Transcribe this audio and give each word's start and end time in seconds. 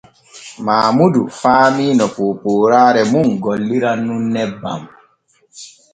Maamudu 0.65 1.21
faamii 1.39 1.93
no 1.97 2.05
poopooraare 2.15 3.01
mum 3.11 3.27
golliran 3.43 3.99
nun 4.07 4.23
nebban. 4.35 4.81